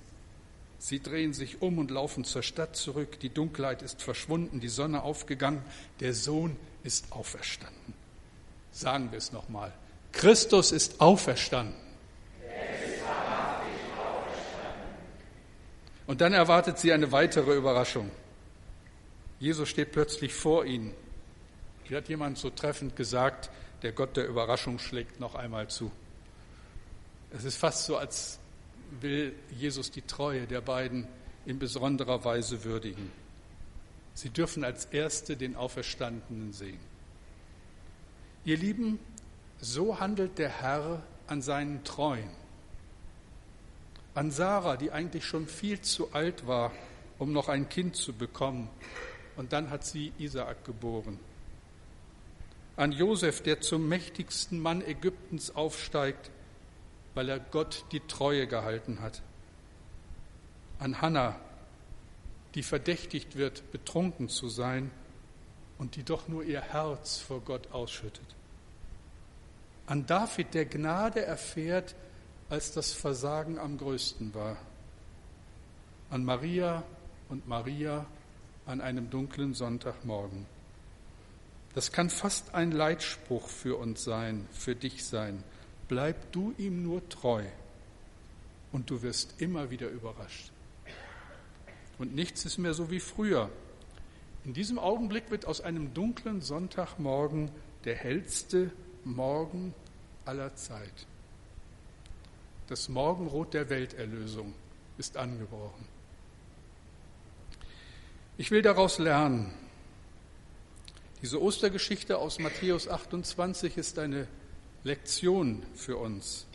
Sie 0.79 1.01
drehen 1.01 1.33
sich 1.33 1.63
um 1.63 1.79
und 1.79 1.91
laufen 1.91 2.25
zur 2.25 2.43
Stadt 2.43 2.77
zurück. 2.77 3.21
Die 3.21 3.29
Dunkelheit 3.29 3.83
ist 3.83 4.03
verschwunden, 4.03 4.61
die 4.61 4.69
Sonne 4.69 5.03
aufgegangen. 5.03 5.63
Der 6.01 6.13
Sohn 6.13 6.57
ist 6.83 7.13
auferstanden. 7.13 7.95
Sagen 8.73 9.13
wir 9.13 9.19
es 9.19 9.33
nochmal. 9.33 9.73
Christus 10.11 10.73
ist 10.73 11.01
auferstanden. 11.01 11.81
Und 16.07 16.21
dann 16.21 16.33
erwartet 16.33 16.79
sie 16.79 16.93
eine 16.93 17.13
weitere 17.13 17.55
Überraschung. 17.55 18.11
Jesus 19.39 19.69
steht 19.69 19.93
plötzlich 19.93 20.35
vor 20.35 20.65
ihnen. 20.65 20.93
Wie 21.89 21.97
hat 21.97 22.09
jemand 22.09 22.39
so 22.39 22.51
treffend 22.51 22.97
gesagt, 22.97 23.51
der 23.83 23.93
Gott 23.93 24.17
der 24.17 24.27
Überraschung 24.27 24.79
schlägt 24.79 25.21
noch 25.21 25.35
einmal 25.35 25.69
zu. 25.69 25.91
Es 27.35 27.45
ist 27.45 27.57
fast 27.57 27.87
so, 27.87 27.97
als 27.97 28.39
will 29.01 29.35
Jesus 29.51 29.91
die 29.91 30.03
Treue 30.03 30.47
der 30.47 30.61
beiden 30.61 31.09
in 31.47 31.59
besonderer 31.59 32.25
Weise 32.25 32.65
würdigen. 32.65 33.11
Sie 34.15 34.29
dürfen 34.29 34.65
als 34.65 34.85
Erste 34.87 35.37
den 35.37 35.57
Auferstandenen 35.57 36.53
sehen. 36.53 36.79
Ihr 38.45 38.59
Lieben, 38.59 38.99
so 39.61 39.99
handelt 39.99 40.39
der 40.39 40.51
Herr 40.51 41.03
an 41.27 41.41
seinen 41.41 41.85
Treuen. 41.85 42.29
An 44.15 44.31
Sarah, 44.31 44.77
die 44.77 44.91
eigentlich 44.91 45.25
schon 45.25 45.47
viel 45.47 45.81
zu 45.81 46.13
alt 46.13 46.47
war, 46.47 46.73
um 47.19 47.33
noch 47.33 47.49
ein 47.49 47.69
Kind 47.69 47.97
zu 47.97 48.13
bekommen. 48.13 48.69
Und 49.37 49.55
dann 49.55 49.71
hat 49.71 49.87
sie 49.87 50.13
Isaak 50.19 50.65
geboren. 50.67 51.19
An 52.77 52.93
Josef, 52.93 53.43
der 53.43 53.61
zum 53.61 53.89
mächtigsten 53.89 54.59
Mann 54.59 54.83
Ägyptens 54.83 55.55
aufsteigt, 55.55 56.31
weil 57.15 57.29
er 57.29 57.39
Gott 57.39 57.85
die 57.93 58.01
Treue 58.01 58.47
gehalten 58.47 59.01
hat. 59.01 59.23
An 60.79 61.01
Hannah, 61.01 61.39
die 62.55 62.63
verdächtigt 62.63 63.37
wird, 63.37 63.71
betrunken 63.73 64.29
zu 64.29 64.49
sein 64.49 64.91
und 65.79 65.97
die 65.97 66.05
doch 66.05 66.29
nur 66.29 66.45
ihr 66.45 66.61
Herz 66.61 67.19
vor 67.19 67.41
Gott 67.41 67.73
ausschüttet. 67.73 68.27
An 69.87 70.07
David, 70.07 70.55
der 70.55 70.67
Gnade 70.67 71.25
erfährt, 71.25 71.95
als 72.49 72.73
das 72.73 72.93
Versagen 72.93 73.59
am 73.59 73.79
größten 73.79 74.35
war. 74.35 74.57
An 76.11 76.25
Maria 76.25 76.83
und 77.29 77.49
Maria 77.49 78.07
an 78.67 78.81
einem 78.81 79.11
dunklen 79.11 79.55
Sonntagmorgen. 79.55 80.47
Das 81.75 81.91
kann 81.91 82.11
fast 82.11 82.55
ein 82.55 82.71
Leitspruch 82.71 83.49
für 83.49 83.77
uns 83.77 84.05
sein, 84.05 84.47
für 84.53 84.77
dich 84.77 85.05
sein. 85.05 85.43
Bleib 85.93 86.33
du 86.33 86.55
ihm 86.57 86.83
nur 86.83 87.07
treu 87.11 87.45
und 88.73 88.89
du 88.89 89.03
wirst 89.03 89.43
immer 89.43 89.71
wieder 89.71 89.91
überrascht. 89.91 90.51
Und 91.99 92.15
nichts 92.15 92.47
ist 92.47 92.57
mehr 92.57 92.73
so 92.73 92.91
wie 92.91 92.99
früher. 92.99 93.51
In 94.47 94.55
diesem 94.55 94.79
Augenblick 94.79 95.31
wird 95.31 95.45
aus 95.45 95.61
einem 95.61 95.93
dunklen 95.93 96.41
Sonntagmorgen 96.41 97.51
der 97.85 97.95
hellste 97.95 98.71
Morgen 99.05 99.75
aller 100.25 100.57
Zeit. 100.57 101.07
Das 102.69 102.89
Morgenrot 102.89 103.53
der 103.53 103.69
Welterlösung 103.69 104.55
ist 104.97 105.19
angebrochen. 105.19 105.85
Ich 108.39 108.51
will 108.51 108.63
daraus 108.63 108.99
lernen. 108.99 109.53
Diese 111.21 111.43
Ostergeschichte 111.43 112.17
aus 112.17 112.39
Matthäus 112.39 112.89
28 112.89 113.77
ist 113.77 113.99
eine 113.99 114.27
Lektion 114.85 115.63
für 115.75 115.97
uns. 115.97 116.47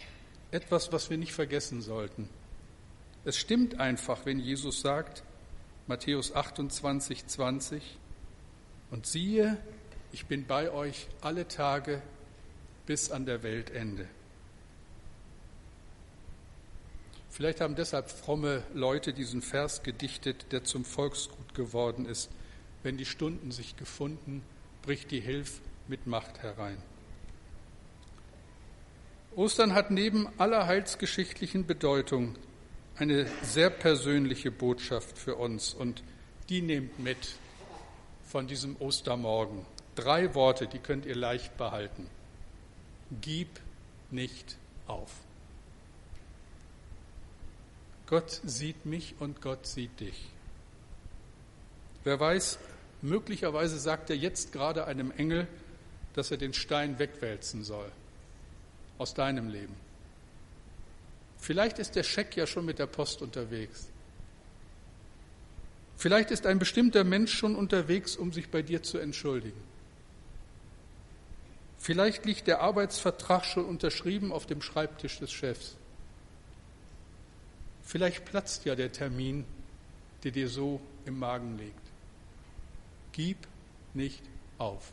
Etwas, 0.51 0.91
was 0.91 1.10
wir 1.10 1.17
nicht 1.17 1.34
vergessen 1.34 1.81
sollten. 1.81 2.29
Es 3.24 3.38
stimmt 3.38 3.79
einfach, 3.79 4.25
wenn 4.25 4.39
Jesus 4.39 4.81
sagt, 4.81 5.24
Matthäus 5.88 6.34
28, 6.34 7.25
20, 7.25 7.98
und 8.91 9.05
siehe, 9.05 9.57
ich 10.12 10.25
bin 10.25 10.46
bei 10.46 10.72
euch 10.72 11.07
alle 11.22 11.48
Tage 11.48 12.01
bis 12.86 13.12
an 13.12 13.25
der 13.25 13.43
Weltende. 13.43 14.07
Vielleicht 17.29 17.62
haben 17.62 17.75
deshalb 17.75 18.10
fromme 18.10 18.63
Leute 18.74 19.13
diesen 19.13 19.41
Vers 19.41 19.84
gedichtet, 19.84 20.52
der 20.52 20.63
zum 20.63 20.84
Volksgut 20.84 21.54
geworden 21.54 22.06
ist. 22.06 22.30
Wenn 22.84 22.97
die 22.97 23.06
Stunden 23.06 23.52
sich 23.52 23.78
gefunden, 23.78 24.41
bricht 24.82 25.12
die 25.12 25.19
Hilf 25.19 25.62
mit 25.88 26.08
Macht 26.08 26.41
herein. 26.41 26.82
Ostern 29.38 29.76
hat 29.76 29.91
neben 29.91 30.28
aller 30.39 30.65
heilsgeschichtlichen 30.65 31.67
Bedeutung 31.67 32.36
eine 32.95 33.28
sehr 33.43 33.69
persönliche 33.69 34.50
Botschaft 34.50 35.15
für 35.15 35.36
uns 35.36 35.76
und 35.76 36.02
die 36.50 36.63
nehmt 36.63 36.97
mit 36.97 37.36
von 38.23 38.47
diesem 38.47 38.76
Ostermorgen. 38.78 39.63
Drei 39.93 40.34
Worte, 40.34 40.65
die 40.65 40.80
könnt 40.80 41.06
ihr 41.06 41.15
leicht 41.15 41.56
behalten. 41.56 42.10
Gib 43.21 43.47
nicht 44.10 44.58
auf. 44.88 45.12
Gott 48.08 48.41
sieht 48.43 48.88
mich 48.88 49.13
und 49.19 49.43
Gott 49.43 49.67
sieht 49.67 50.00
dich. 50.00 50.32
Wer 52.04 52.19
weiß, 52.19 52.58
möglicherweise 53.04 53.78
sagt 53.78 54.10
er 54.10 54.15
jetzt 54.15 54.52
gerade 54.52 54.88
einem 54.88 55.12
Engel, 55.12 55.47
dass 56.13 56.32
er 56.32 56.38
den 56.38 56.56
Stein 56.56 56.97
wegwälzen 56.97 57.63
soll 57.63 57.91
aus 58.97 59.13
deinem 59.13 59.49
Leben. 59.49 59.75
Vielleicht 61.38 61.79
ist 61.79 61.95
der 61.95 62.03
Scheck 62.03 62.36
ja 62.36 62.47
schon 62.47 62.65
mit 62.65 62.79
der 62.79 62.88
Post 62.88 63.21
unterwegs. 63.21 63.88
Vielleicht 65.97 66.31
ist 66.31 66.45
ein 66.45 66.60
bestimmter 66.60 67.03
Mensch 67.03 67.33
schon 67.33 67.55
unterwegs, 67.55 68.15
um 68.15 68.31
sich 68.31 68.49
bei 68.49 68.62
dir 68.62 68.83
zu 68.83 68.97
entschuldigen. 68.99 69.62
Vielleicht 71.79 72.25
liegt 72.25 72.47
der 72.47 72.62
Arbeitsvertrag 72.62 73.45
schon 73.45 73.65
unterschrieben 73.65 74.31
auf 74.31 74.45
dem 74.45 74.62
Schreibtisch 74.62 75.19
des 75.19 75.31
Chefs. 75.31 75.75
Vielleicht 77.83 78.25
platzt 78.25 78.65
ja 78.65 78.75
der 78.75 78.91
Termin, 78.91 79.45
der 80.23 80.31
dir 80.31 80.49
so 80.49 80.81
im 81.05 81.17
Magen 81.17 81.57
liegt. 81.57 81.73
Gib 83.13 83.38
nicht 83.93 84.21
auf. 84.57 84.91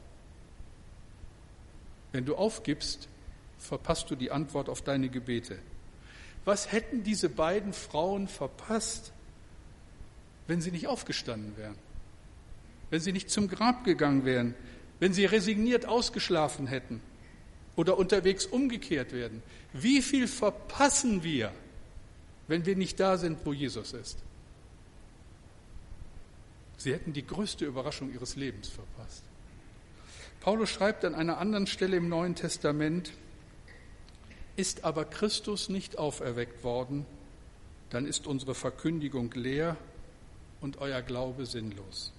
Wenn 2.13 2.25
du 2.25 2.37
aufgibst, 2.37 3.09
verpasst 3.65 4.11
du 4.11 4.15
die 4.15 4.31
Antwort 4.31 4.69
auf 4.69 4.83
deine 4.83 5.09
Gebete. 5.09 5.59
Was 6.45 6.71
hätten 6.71 7.03
diese 7.03 7.29
beiden 7.29 7.73
Frauen 7.73 8.29
verpasst, 8.29 9.13
wenn 10.47 10.61
sie 10.61 10.71
nicht 10.71 10.87
aufgestanden 10.87 11.57
wären? 11.57 11.77
Wenn 12.91 13.01
sie 13.01 13.13
nicht 13.13 13.31
zum 13.31 13.49
Grab 13.49 13.85
gegangen 13.85 14.25
wären? 14.25 14.55
Wenn 15.01 15.15
sie 15.15 15.25
resigniert 15.25 15.87
ausgeschlafen 15.87 16.67
hätten? 16.67 17.01
Oder 17.77 17.99
unterwegs 17.99 18.47
umgekehrt 18.47 19.13
werden? 19.13 19.43
Wie 19.73 20.03
viel 20.03 20.29
verpassen 20.29 21.25
wir, 21.25 21.51
wenn 22.47 22.67
wir 22.67 22.77
nicht 22.77 23.01
da 23.01 23.17
sind, 23.17 23.39
wo 23.45 23.53
Jesus 23.53 23.95
ist? 23.95 24.19
Sie 26.77 26.93
hätten 26.93 27.15
die 27.15 27.27
größte 27.27 27.65
Überraschung 27.65 28.13
ihres 28.13 28.37
Lebens 28.37 28.69
verpasst. 28.69 29.25
Paulus 30.41 30.69
schreibt 30.69 31.07
an 31.07 31.15
einer 31.15 31.39
anderen 31.39 31.67
Stelle 31.67 31.97
im 31.97 32.11
Neuen 32.11 32.35
Testament, 32.35 33.13
ist 34.57 34.85
aber 34.85 35.05
Christus 35.05 35.69
nicht 35.69 35.99
auferweckt 35.99 36.63
worden, 36.63 37.07
dann 37.91 38.07
ist 38.07 38.27
unsere 38.27 38.55
Verkündigung 38.55 39.31
leer 39.33 39.77
und 40.61 40.79
euer 40.79 41.03
Glaube 41.03 41.47
sinnlos. 41.47 42.13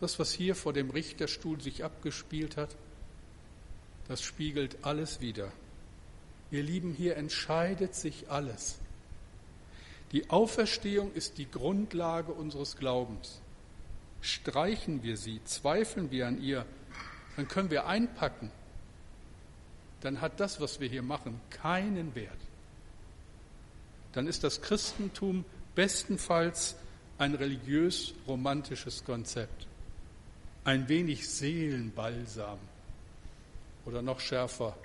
Das, 0.00 0.18
was 0.18 0.32
hier 0.32 0.54
vor 0.54 0.72
dem 0.72 0.90
Richterstuhl 0.90 1.60
sich 1.60 1.84
abgespielt 1.84 2.56
hat, 2.56 2.76
das 4.06 4.22
spiegelt 4.22 4.78
alles 4.82 5.20
wider. 5.20 5.52
Ihr 6.50 6.62
Lieben, 6.62 6.94
hier 6.94 7.16
entscheidet 7.16 7.94
sich 7.94 8.30
alles. 8.30 8.78
Die 10.12 10.30
Auferstehung 10.30 11.12
ist 11.12 11.36
die 11.36 11.50
Grundlage 11.50 12.32
unseres 12.32 12.76
Glaubens. 12.76 13.40
Streichen 14.20 15.02
wir 15.02 15.16
sie, 15.16 15.42
zweifeln 15.44 16.10
wir 16.10 16.26
an 16.26 16.42
ihr, 16.42 16.64
dann 17.36 17.46
können 17.46 17.70
wir 17.70 17.86
einpacken 17.86 18.50
dann 20.00 20.20
hat 20.20 20.40
das, 20.40 20.60
was 20.60 20.80
wir 20.80 20.88
hier 20.88 21.02
machen, 21.02 21.40
keinen 21.50 22.14
Wert. 22.14 22.38
Dann 24.12 24.26
ist 24.26 24.44
das 24.44 24.62
Christentum 24.62 25.44
bestenfalls 25.74 26.76
ein 27.18 27.34
religiös-romantisches 27.34 29.04
Konzept, 29.04 29.66
ein 30.64 30.88
wenig 30.88 31.28
Seelenbalsam 31.28 32.58
oder 33.84 34.02
noch 34.02 34.20
schärfer 34.20 34.76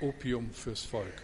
Opium 0.00 0.50
fürs 0.52 0.82
Volk. 0.82 1.22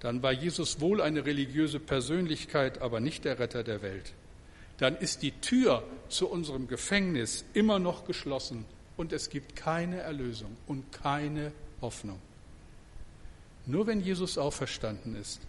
Dann 0.00 0.22
war 0.22 0.32
Jesus 0.32 0.80
wohl 0.80 1.00
eine 1.00 1.24
religiöse 1.24 1.78
Persönlichkeit, 1.78 2.82
aber 2.82 2.98
nicht 2.98 3.24
der 3.24 3.38
Retter 3.38 3.62
der 3.62 3.82
Welt. 3.82 4.12
Dann 4.78 4.96
ist 4.96 5.22
die 5.22 5.30
Tür 5.30 5.84
zu 6.08 6.28
unserem 6.28 6.66
Gefängnis 6.66 7.44
immer 7.54 7.78
noch 7.78 8.04
geschlossen 8.04 8.64
und 8.96 9.12
es 9.12 9.30
gibt 9.30 9.54
keine 9.54 9.98
Erlösung 10.00 10.56
und 10.66 10.90
keine 10.90 11.52
Hoffnung. 11.82 12.20
Nur 13.66 13.86
wenn 13.86 14.00
Jesus 14.00 14.38
auferstanden 14.38 15.14
ist, 15.14 15.40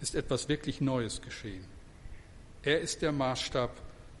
ist 0.00 0.14
etwas 0.14 0.48
wirklich 0.48 0.80
Neues 0.80 1.20
geschehen. 1.20 1.64
Er 2.62 2.80
ist 2.80 3.02
der 3.02 3.12
Maßstab, 3.12 3.70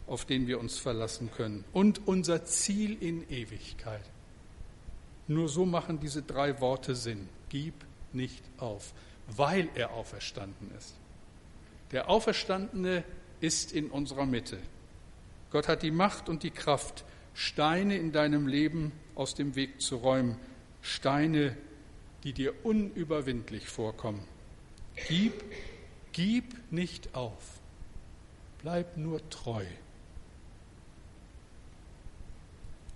auf 0.06 0.24
den 0.24 0.46
wir 0.46 0.60
uns 0.60 0.78
verlassen 0.78 1.30
können 1.32 1.64
und 1.72 2.06
unser 2.06 2.44
Ziel 2.44 2.96
in 3.02 3.28
Ewigkeit. 3.28 4.04
Nur 5.26 5.48
so 5.48 5.66
machen 5.66 5.98
diese 5.98 6.22
drei 6.22 6.60
Worte 6.60 6.94
Sinn. 6.94 7.28
Gib 7.48 7.74
nicht 8.12 8.44
auf, 8.58 8.92
weil 9.26 9.68
er 9.74 9.92
auferstanden 9.92 10.70
ist. 10.78 10.94
Der 11.90 12.08
Auferstandene 12.08 13.02
ist 13.40 13.72
in 13.72 13.90
unserer 13.90 14.26
Mitte. 14.26 14.58
Gott 15.50 15.68
hat 15.68 15.82
die 15.82 15.90
Macht 15.90 16.28
und 16.28 16.42
die 16.42 16.50
Kraft, 16.50 17.04
Steine 17.34 17.96
in 17.96 18.12
deinem 18.12 18.46
Leben 18.46 18.92
aus 19.14 19.34
dem 19.34 19.56
Weg 19.56 19.80
zu 19.80 19.96
räumen, 19.96 20.36
Steine, 20.86 21.56
die 22.22 22.32
dir 22.32 22.64
unüberwindlich 22.64 23.68
vorkommen. 23.68 24.26
Gib, 25.08 25.44
gib 26.12 26.72
nicht 26.72 27.14
auf, 27.14 27.60
bleib 28.62 28.96
nur 28.96 29.28
treu. 29.28 29.64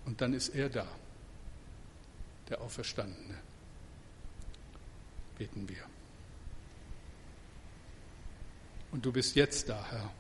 Und 0.07 0.21
dann 0.21 0.35
ist 0.35 0.51
er 0.51 0.69
da, 0.69 0.87
der 2.49 2.61
Auferstandene. 2.61 3.39
Beten 5.37 5.69
wir. 5.69 5.85
Und 8.93 9.05
du 9.05 9.13
bist 9.13 9.35
jetzt 9.35 9.69
da, 9.69 9.85
Herr. 9.91 10.11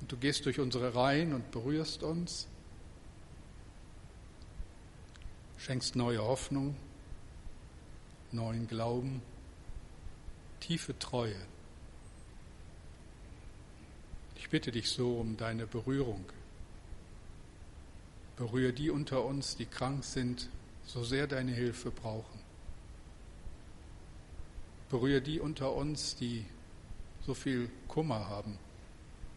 Und 0.00 0.12
du 0.12 0.16
gehst 0.16 0.44
durch 0.46 0.60
unsere 0.60 0.94
Reihen 0.94 1.32
und 1.32 1.50
berührst 1.50 2.02
uns, 2.02 2.48
schenkst 5.58 5.96
neue 5.96 6.22
Hoffnung, 6.22 6.76
neuen 8.32 8.66
Glauben, 8.68 9.22
tiefe 10.60 10.98
Treue. 10.98 11.36
Ich 14.36 14.50
bitte 14.50 14.70
dich 14.70 14.90
so 14.90 15.18
um 15.18 15.36
deine 15.36 15.66
Berührung. 15.66 16.24
Berühre 18.36 18.72
die 18.72 18.88
unter 18.88 19.24
uns, 19.24 19.56
die 19.56 19.66
krank 19.66 20.04
sind, 20.04 20.48
so 20.86 21.02
sehr 21.02 21.26
deine 21.26 21.52
Hilfe 21.52 21.90
brauchen. 21.90 22.38
Berühre 24.90 25.20
die 25.20 25.40
unter 25.40 25.74
uns, 25.74 26.16
die 26.16 26.46
so 27.26 27.34
viel 27.34 27.68
Kummer 27.88 28.28
haben, 28.28 28.58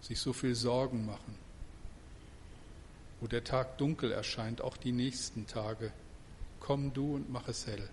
sich 0.01 0.19
so 0.19 0.34
viel 0.34 0.55
Sorgen 0.55 1.05
machen, 1.05 1.36
wo 3.19 3.27
der 3.27 3.43
Tag 3.43 3.77
dunkel 3.79 4.12
erscheint, 4.12 4.62
auch 4.62 4.77
die 4.77 4.93
nächsten 4.93 5.47
Tage. 5.47 5.91
Komm 6.62 6.93
du 6.93 7.15
und 7.15 7.30
mach 7.30 7.50
es 7.50 7.67
hell. 7.67 7.89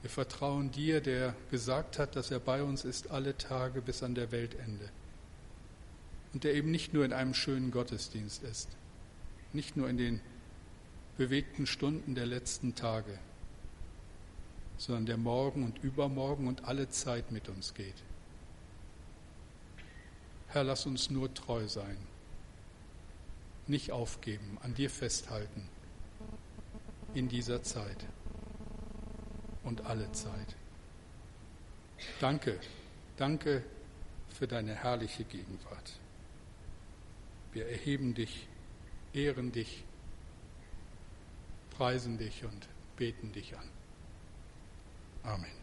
Wir 0.00 0.10
vertrauen 0.10 0.70
dir, 0.70 1.02
der 1.02 1.34
gesagt 1.50 1.98
hat, 1.98 2.16
dass 2.16 2.30
er 2.30 2.40
bei 2.40 2.62
uns 2.62 2.86
ist 2.86 3.10
alle 3.10 3.36
Tage 3.36 3.82
bis 3.82 4.02
an 4.02 4.14
der 4.14 4.32
Weltende 4.32 4.88
und 6.32 6.44
der 6.44 6.54
eben 6.54 6.70
nicht 6.70 6.94
nur 6.94 7.04
in 7.04 7.12
einem 7.12 7.34
schönen 7.34 7.70
Gottesdienst 7.70 8.42
ist, 8.42 8.68
nicht 9.52 9.76
nur 9.76 9.88
in 9.90 9.98
den 9.98 10.20
bewegten 11.18 11.66
Stunden 11.66 12.14
der 12.14 12.24
letzten 12.24 12.74
Tage, 12.74 13.18
sondern 14.78 15.04
der 15.04 15.18
morgen 15.18 15.64
und 15.64 15.82
übermorgen 15.84 16.48
und 16.48 16.64
alle 16.64 16.88
Zeit 16.88 17.30
mit 17.30 17.50
uns 17.50 17.74
geht. 17.74 18.02
Herr, 20.48 20.64
lass 20.64 20.86
uns 20.86 21.10
nur 21.10 21.34
treu 21.34 21.68
sein, 21.68 21.98
nicht 23.70 23.92
aufgeben, 23.92 24.58
an 24.62 24.74
dir 24.74 24.90
festhalten 24.90 25.68
in 27.14 27.28
dieser 27.28 27.62
Zeit 27.62 28.06
und 29.62 29.86
alle 29.86 30.10
Zeit. 30.12 30.56
Danke, 32.20 32.58
danke 33.16 33.62
für 34.28 34.46
deine 34.46 34.74
herrliche 34.74 35.24
Gegenwart. 35.24 35.98
Wir 37.52 37.66
erheben 37.66 38.14
dich, 38.14 38.46
ehren 39.12 39.52
dich, 39.52 39.84
preisen 41.70 42.18
dich 42.18 42.44
und 42.44 42.68
beten 42.96 43.32
dich 43.32 43.56
an. 43.56 43.68
Amen. 45.24 45.59